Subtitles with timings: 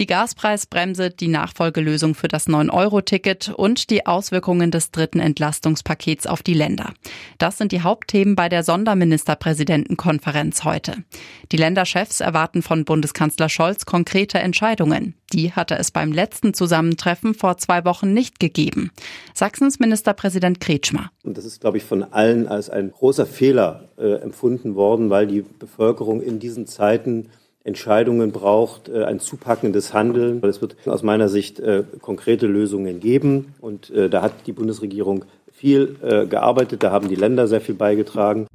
[0.00, 6.54] Die Gaspreisbremse, die Nachfolgelösung für das 9-Euro-Ticket und die Auswirkungen des dritten Entlastungspakets auf die
[6.54, 6.94] Länder.
[7.36, 11.04] Das sind die Hauptthemen bei der Sonderministerpräsidentenkonferenz heute.
[11.52, 15.16] Die Länderchefs erwarten von Bundeskanzler Scholz konkrete Entscheidungen.
[15.34, 18.92] Die hatte es beim letzten Zusammentreffen vor zwei Wochen nicht gegeben.
[19.34, 21.10] Sachsens Ministerpräsident Kretschmer.
[21.24, 25.26] Und das ist, glaube ich, von allen als ein großer Fehler äh, empfunden worden, weil
[25.26, 27.28] die Bevölkerung in diesen Zeiten
[27.64, 30.42] Entscheidungen braucht, äh, ein zupackendes Handeln.
[30.44, 33.54] Es wird aus meiner Sicht äh, konkrete Lösungen geben.
[33.60, 35.96] Und äh, da hat die Bundesregierung viel
[36.30, 38.46] gearbeitet, da haben die Länder sehr viel beigetragen.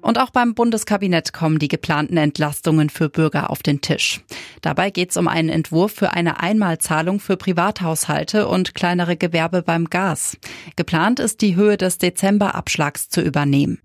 [0.00, 4.22] Und auch beim Bundeskabinett kommen die geplanten Entlastungen für Bürger auf den Tisch.
[4.62, 9.90] Dabei geht es um einen Entwurf für eine Einmalzahlung für Privathaushalte und kleinere Gewerbe beim
[9.90, 10.38] Gas.
[10.76, 13.80] Geplant ist die Höhe des Dezemberabschlags zu übernehmen.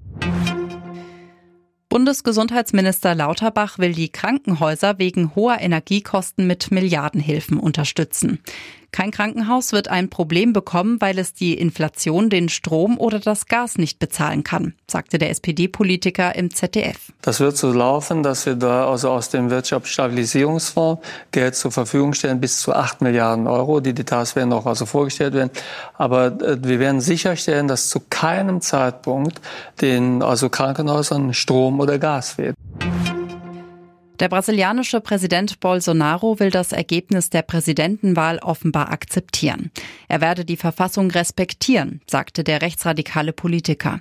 [1.96, 8.40] Bundesgesundheitsminister Lauterbach will die Krankenhäuser wegen hoher Energiekosten mit Milliardenhilfen unterstützen.
[8.96, 13.78] Kein Krankenhaus wird ein Problem bekommen, weil es die Inflation, den Strom oder das Gas
[13.78, 17.12] nicht bezahlen kann, sagte der SPD-Politiker im ZDF.
[17.22, 22.40] Das wird so laufen, dass wir da also aus dem Wirtschaftsstabilisierungsfonds Geld zur Verfügung stellen,
[22.40, 23.82] bis zu 8 Milliarden Euro.
[23.82, 25.52] Die Details werden noch also vorgestellt werden.
[25.96, 29.42] Aber äh, wir werden sicherstellen, dass zu keinem Zeitpunkt
[29.82, 32.56] den also Krankenhäusern Strom oder Gas fehlt.
[34.20, 39.72] Der brasilianische Präsident Bolsonaro will das Ergebnis der Präsidentenwahl offenbar akzeptieren.
[40.08, 44.00] Er werde die Verfassung respektieren, sagte der rechtsradikale Politiker.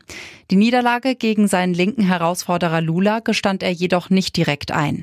[0.51, 5.03] Die Niederlage gegen seinen linken Herausforderer Lula gestand er jedoch nicht direkt ein.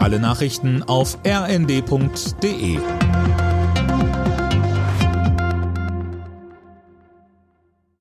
[0.00, 2.78] Alle Nachrichten auf rnd.de